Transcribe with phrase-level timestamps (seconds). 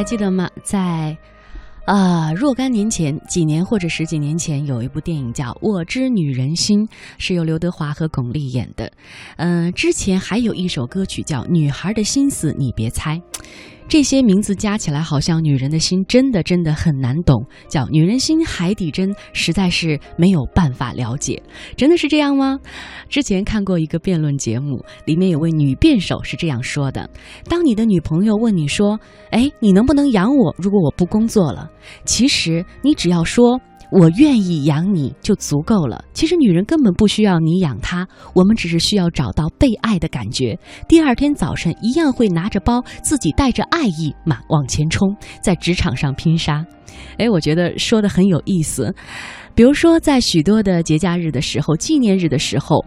[0.00, 0.48] 还记得吗？
[0.64, 1.14] 在
[1.84, 6.86] 啊若干年前，几年或者十几年前，有一部电影叫《我知女人心》，
[7.18, 8.90] 是由刘德华和巩俐演的。
[9.36, 13.16] 嗯，之前还有一首歌曲叫《女孩的心思你别猜》。
[13.90, 21.42] 这些名字加起来，好像女人的心真的真的很难懂，叫女人心海底针，实在是没有办法了解。
[21.76, 22.56] 真的是这样吗？
[23.08, 27.10] 之前看过一个辩论节目，里面有位女辩手是这样说的：
[27.48, 28.96] 当你的女朋友问你说
[29.32, 30.54] ：“哎，你能不能养我？
[30.56, 31.68] 如果我不工作了？”
[32.06, 33.60] 其实你只要说。
[33.90, 36.04] 我愿意养你就足够了。
[36.12, 40.58] 其实女人根本不需要你养她，我们只是需要找到被爱的感觉。
[40.88, 46.64] 第二天早晨一样会拿着包，自己带着爱意嘛往前冲，在职场上拼杀。
[47.18, 48.94] 哎，我觉得说的很有意思。
[49.54, 52.84] 比如说，在许多的节假日的时候、纪念日的时候，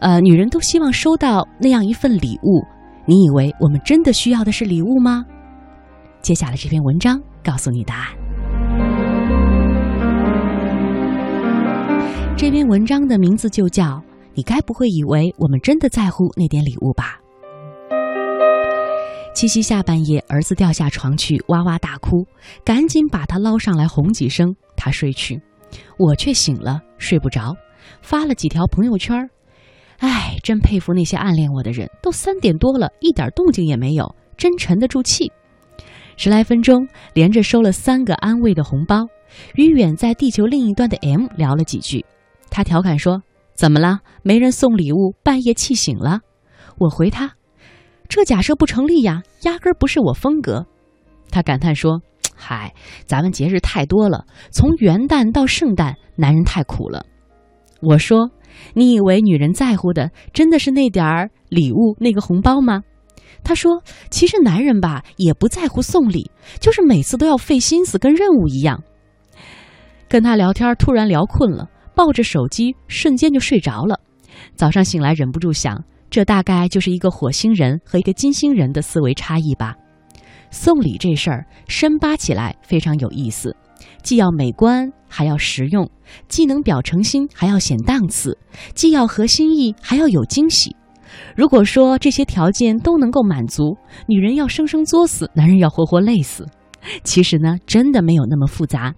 [0.00, 2.64] 呃，女人都希望收到那样一份礼物。
[3.06, 5.24] 你以为我们真的需要的是礼物吗？
[6.20, 8.23] 接下来这篇文章告诉你答案。
[12.44, 13.84] 这篇文章的名字就叫
[14.34, 17.18] 《你该不会以为我们真的在乎那点礼物吧》。
[19.34, 22.26] 七夕下半夜，儿子掉下床去，哇哇大哭，
[22.62, 25.40] 赶紧把他捞上来哄几声，他睡去，
[25.96, 27.56] 我却醒了，睡不着，
[28.02, 29.26] 发了几条朋友圈
[30.00, 35.32] 哎，真佩服那些暗恋我的人，都三点多了，一点动静也没有，真沉得住气。
[36.18, 39.06] 十来分钟，连着收了三个安慰的红包，
[39.54, 42.04] 与远在地球另一端的 M 聊了几句。
[42.54, 43.20] 他调侃说
[43.56, 43.98] ：“怎么了？
[44.22, 46.20] 没人送礼物，半夜气醒了？”
[46.78, 47.32] 我回他
[48.08, 50.64] ：“这假设不成立呀，压根儿不是我风格。”
[51.32, 52.00] 他感叹说
[52.36, 52.72] ：“嗨，
[53.06, 57.04] 咱们节日太多了，从元旦到圣诞，男人太苦了。”
[57.82, 58.30] 我说
[58.72, 62.82] ：“你以为女人在乎的真的是那点儿礼物，那个红包吗？”
[63.42, 66.30] 他说：“其实男人吧，也不在乎送礼，
[66.60, 68.80] 就是每次都要费心思，跟任务一样。”
[70.08, 71.68] 跟他聊天，突然聊困了。
[71.94, 73.98] 抱着手机，瞬间就睡着了。
[74.54, 79.74] 早上醒来，忍不住想，这大概就是一个火星人和一个金星人的思维差异吧。
[80.50, 83.56] 送礼这事儿，深扒起来非常有意思，
[84.02, 85.84] 既要美观，还要实用；
[86.28, 88.32] 既能表诚心，还要显档次；
[88.74, 90.76] 既要合心意，还要有惊喜。
[91.36, 96.46] 如果说这些条件都能够满足，女人要生生作死，男人要活活累死。
[97.02, 98.94] 其实呢，真的没有那么复杂。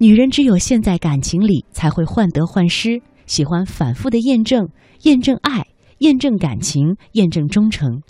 [0.00, 4.68] 女人只有陷在感情里，才会患得患失，喜欢反复的验证、
[5.02, 5.66] 验证爱、
[5.98, 8.00] 验证感情、验证忠诚。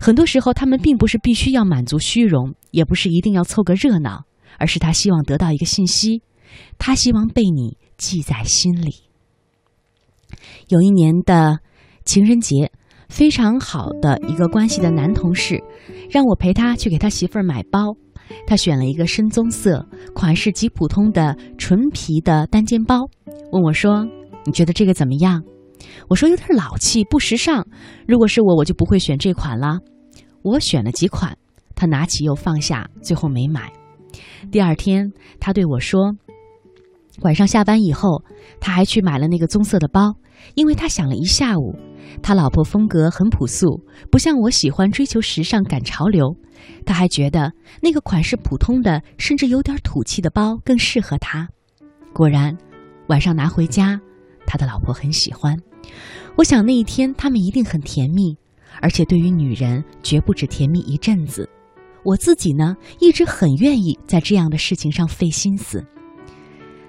[0.00, 4.24] 很多时候，她们并不是必须要满足虚荣，也不是一定要凑个热闹，
[4.58, 6.22] 而是她希望得到一个信息，
[6.78, 9.04] 她希望被你记在心里。
[10.68, 11.58] 有一年的
[12.06, 12.72] 情人节，
[13.10, 15.62] 非常好的一个关系的男同事，
[16.10, 17.96] 让我陪他去给他媳妇儿买包。
[18.46, 23.08] 他选了一个深棕色、款式极普通的纯皮的单肩包，
[23.52, 24.06] 问我说
[24.44, 25.42] ：“你觉得这个怎么样？”
[26.08, 27.66] 我说：“有点老气，不时尚。
[28.06, 29.78] 如果是我，我就不会选这款了。”
[30.42, 31.36] 我选了几款，
[31.74, 33.72] 他拿起又放下，最后没买。
[34.50, 36.14] 第二天，他对我说
[37.22, 38.22] ：“晚上下班以后，
[38.60, 40.14] 他还去买了那个棕色的包，
[40.54, 41.74] 因为他想了一下午。”
[42.22, 46.36] 他老婆风格很朴素，不像我喜欢追求时尚赶潮流。
[46.86, 51.48] 他还觉得那个款式普通的，甚至有点土气的包更适合他。
[52.12, 52.56] 果然，
[53.08, 54.00] 晚上拿回家，
[54.46, 55.56] 他的老婆很喜欢。
[56.36, 58.36] 我想那一天他们一定很甜蜜，
[58.80, 61.48] 而且对于女人绝不止甜蜜一阵子。
[62.04, 65.84] 我自己呢，一直很愿意在这样的事情上费心思。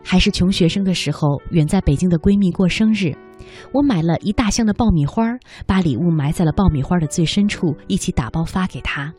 [0.06, 3.12] 还是穷学生的时候，远在北京的闺蜜过生日。
[3.72, 5.24] 我买了一大箱的爆米花，
[5.66, 9.12] 把礼物埋在了爆米花的最深处，一起打包发给她。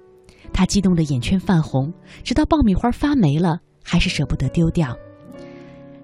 [0.53, 1.93] 她激动的眼圈泛红，
[2.23, 4.97] 直到爆米花发霉了，还是舍不得丢掉。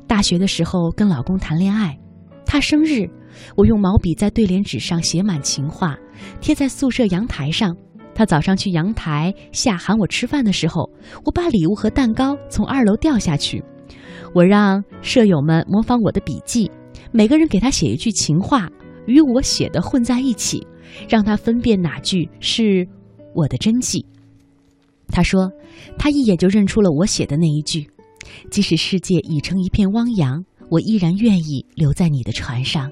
[0.09, 1.97] 大学的时候跟老公谈恋爱，
[2.45, 3.09] 他生日，
[3.57, 5.97] 我用毛笔在对联纸上写满情话，
[6.41, 7.75] 贴在宿舍阳台上。
[8.15, 10.91] 他早上去阳台下喊我吃饭的时候，
[11.25, 13.65] 我把礼物和蛋糕从二楼掉下去。
[14.35, 16.71] 我让舍友们模仿我的笔记。
[17.11, 18.69] 每个人给他写一句情话，
[19.07, 20.67] 与我写的混在一起，
[21.09, 22.87] 让他分辨哪句是
[23.35, 24.05] 我的真迹。
[25.09, 25.51] 他说，
[25.99, 27.87] 他一眼就认出了我写的那一句
[28.51, 32.91] ：“即使世界已成一片汪洋，我依然愿意留在你的船上。”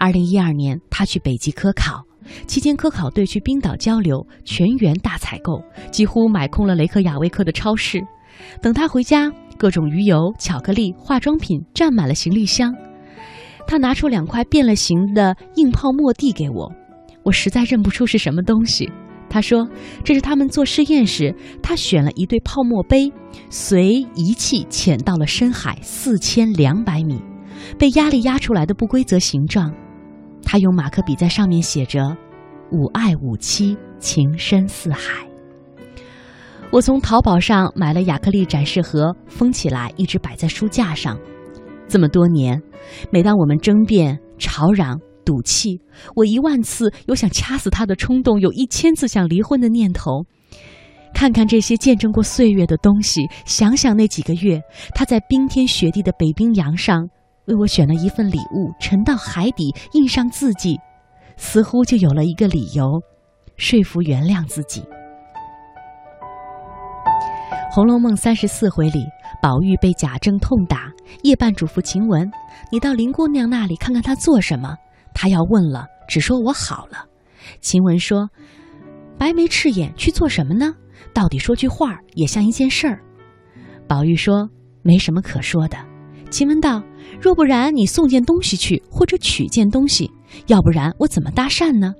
[0.00, 2.02] 二零一二年，他去北极科考，
[2.46, 5.62] 期间科考队去冰岛交流，全员大采购，
[5.92, 8.00] 几乎买空了雷克雅未克的超市。
[8.62, 12.74] 等他回家，各种鱼油、巧克力、化妆品占满了行李箱。
[13.66, 16.72] 他拿出两块变了形的硬泡沫递给我，
[17.22, 18.90] 我实在认不出是什么东西，
[19.28, 19.68] 他说
[20.02, 23.12] ：“这是他们做试验时，他选了一对泡沫杯，
[23.50, 27.20] 随仪器潜到了深海四千两百米，
[27.78, 29.70] 被压力压出来的不规则形状。
[30.42, 32.16] 他用马克笔在上面写着
[32.72, 35.29] ‘吾爱吾妻，情深似海’。
[36.72, 41.18] 我从淘宝上买了亚克力展示盒，封起来，一直摆在书架上。
[41.88, 42.62] 这么多年，
[43.10, 45.80] 每当我们争辩、吵嚷。”赌气，
[46.16, 50.24] 我一万次有想掐死他的冲动，有一千次想离婚的念头。
[51.14, 54.60] 看看这些见证过岁月的东西，想想那几个月，
[54.92, 57.06] 他在冰天雪地的北冰洋上
[57.44, 60.80] 为我选了一份礼物，沉到海底，印上字迹，
[61.36, 63.00] 似乎就有了一个理由，
[63.56, 64.80] 说服原谅自己。
[67.72, 69.06] 《红楼梦》三十四回里，
[69.40, 70.90] 宝玉被贾政痛打，
[71.22, 72.28] 夜半嘱咐晴雯
[72.72, 74.74] ：“你到林姑娘那里看看她做什么。”
[75.14, 77.06] 她要问了，只说我好了。
[77.60, 78.28] 晴雯说
[79.16, 80.74] ：“白眉赤眼去做什么呢？
[81.14, 83.00] 到底说句话也像一件事儿。”
[83.86, 84.50] 宝玉说
[84.82, 85.78] ：“没什么可说的。”
[86.28, 86.82] 晴雯道
[87.22, 90.10] ：“若不然，你送件东西去，或者取件东西；
[90.48, 91.94] 要不然，我怎么搭讪呢？”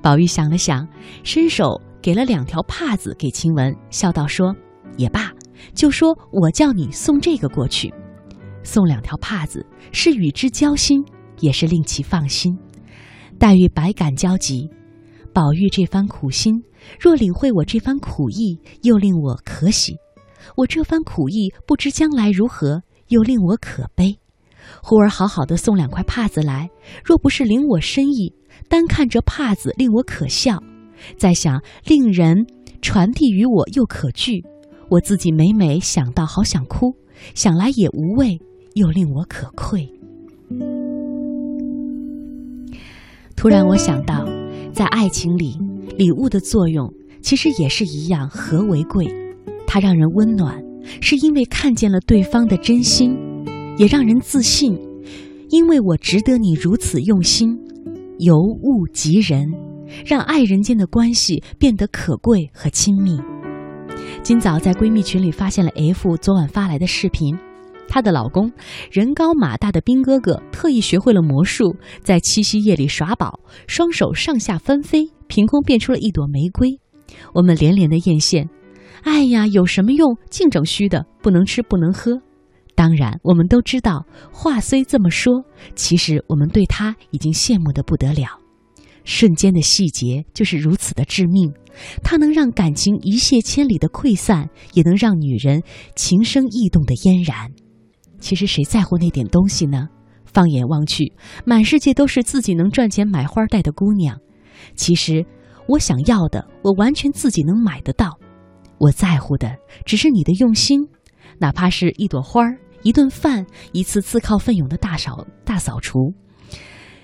[0.00, 0.88] 宝玉想了想，
[1.22, 4.54] 伸手给了两条帕子给晴雯，笑道：“说
[4.96, 5.32] 也罢，
[5.74, 7.92] 就说我叫你送这个过去，
[8.62, 11.04] 送两条帕子，是与之交心。”
[11.40, 12.56] 也是令其放心，
[13.40, 14.70] 黛玉百感交集。
[15.32, 16.62] 宝玉这番苦心，
[16.98, 19.94] 若领会我这番苦意，又令我可喜；
[20.56, 24.16] 我这番苦意，不知将来如何，又令我可悲。
[24.80, 26.70] 忽而好好的送两块帕子来，
[27.04, 28.32] 若不是领我深意，
[28.68, 30.62] 单看这帕子令我可笑；
[31.18, 32.46] 再想令人
[32.80, 34.44] 传递于我又可惧，
[34.94, 36.92] 我自己每每想到，好想哭；
[37.34, 38.38] 想来也无味，
[38.74, 39.88] 又令我可愧。
[43.34, 44.24] 突然，我想到，
[44.72, 45.58] 在爱情里，
[45.98, 46.88] 礼物的作用
[47.20, 49.04] 其实也是一样，和为贵。
[49.66, 50.62] 它让人温暖，
[51.00, 53.16] 是因为看见了对方的真心；
[53.76, 54.78] 也让人自信，
[55.50, 57.58] 因为我值得你如此用心。
[58.20, 59.52] 由物及人，
[60.06, 63.18] 让爱人间的关系变得可贵和亲密。
[64.22, 67.36] 今早在闺蜜群里发现了 F 昨晚发来的视频。
[67.86, 68.50] 她的老公，
[68.90, 76.80] 人高马大的兵哥哥，特意学会了魔术，在七夕夜里耍宝，双手上下翻飞，凭空变出了一朵玫瑰。
[77.34, 78.48] 我们连连的艳羡。
[79.02, 80.16] 哎呀，有什么用？
[80.30, 82.18] 净整虚的，不能吃，不能喝。
[82.74, 85.44] 当然，我们都知道，话虽这么说，
[85.74, 88.40] 其实我们对他已经羡慕的不得了。
[89.04, 91.52] 瞬间的细节就是如此的致命，
[92.02, 95.62] 它能让感情一泻千里的溃散，也能让女人
[95.94, 97.52] 情生意动的嫣然。
[98.18, 99.88] 其实谁在乎那点东西呢？
[100.24, 101.12] 放眼望去，
[101.44, 104.18] 满世界都是自己能赚钱买花戴的姑娘。
[104.74, 105.24] 其实
[105.68, 108.18] 我想要的，我完全自己能买得到。
[108.78, 109.54] 我在乎的
[109.84, 110.80] 只是你的用心，
[111.38, 112.42] 哪怕是一朵花、
[112.82, 116.12] 一顿饭、一次自告奋勇的大扫大扫除。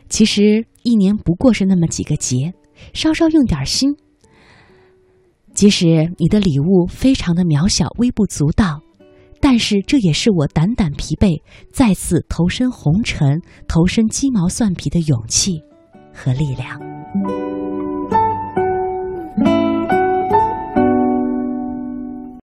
[0.08, 2.54] 其实一年不过是那么几个节，
[2.92, 3.96] 稍稍用点心。
[5.52, 5.86] 即使
[6.18, 8.80] 你的礼物非常的渺小、微不足道。
[9.42, 11.42] 但是，这也是我胆胆疲惫，
[11.72, 15.62] 再次投身红尘、投身鸡毛蒜皮的勇气
[16.12, 16.78] 和力量。